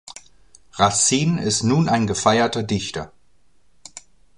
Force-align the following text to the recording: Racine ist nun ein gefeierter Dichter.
Racine 0.73 1.43
ist 1.43 1.61
nun 1.61 1.87
ein 1.87 2.07
gefeierter 2.07 2.63
Dichter. 2.63 3.13